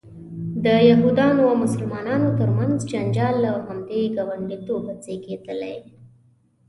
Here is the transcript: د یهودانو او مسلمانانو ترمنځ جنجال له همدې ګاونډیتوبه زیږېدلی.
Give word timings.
د 0.63 0.65
یهودانو 0.89 1.41
او 1.49 1.55
مسلمانانو 1.65 2.29
ترمنځ 2.39 2.77
جنجال 2.91 3.35
له 3.45 3.51
همدې 3.67 4.01
ګاونډیتوبه 4.15 4.93
زیږېدلی. 5.03 5.77